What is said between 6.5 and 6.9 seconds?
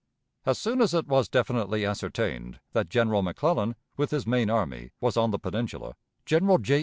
J.